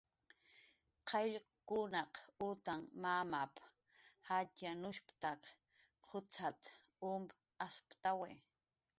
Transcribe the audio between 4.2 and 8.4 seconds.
jatxyanushp""tak qucxat"" um asptawi"